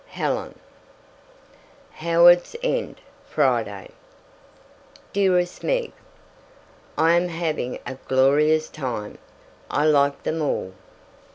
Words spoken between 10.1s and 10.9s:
them all.